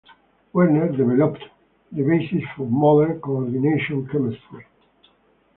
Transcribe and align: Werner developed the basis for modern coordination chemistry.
Werner 0.51 0.91
developed 0.91 1.43
the 1.91 2.01
basis 2.01 2.41
for 2.57 2.65
modern 2.65 3.21
coordination 3.21 4.07
chemistry. 4.07 4.65